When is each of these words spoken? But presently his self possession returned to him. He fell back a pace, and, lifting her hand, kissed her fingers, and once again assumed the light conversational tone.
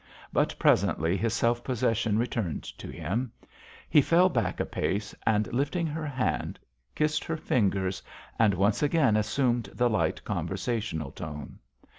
But 0.33 0.55
presently 0.57 1.15
his 1.15 1.31
self 1.35 1.63
possession 1.63 2.17
returned 2.17 2.63
to 2.63 2.87
him. 2.89 3.31
He 3.87 4.01
fell 4.01 4.29
back 4.29 4.59
a 4.59 4.65
pace, 4.65 5.13
and, 5.27 5.53
lifting 5.53 5.85
her 5.85 6.07
hand, 6.07 6.57
kissed 6.95 7.23
her 7.25 7.37
fingers, 7.37 8.01
and 8.39 8.55
once 8.55 8.81
again 8.81 9.15
assumed 9.15 9.69
the 9.75 9.91
light 9.91 10.23
conversational 10.25 11.11
tone. 11.11 11.59